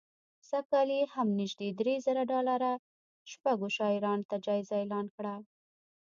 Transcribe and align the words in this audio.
سږ 0.49 0.63
کال 0.71 0.89
یې 0.97 1.03
هم 1.13 1.27
نژدې 1.39 1.69
درې 1.79 1.95
زره 2.05 2.21
ډالره 2.31 2.71
شپږو 3.31 3.67
شاعرانو 3.77 4.27
ته 4.29 4.35
جایزه 4.45 4.75
اعلان 4.79 5.05
کړه 5.15 5.33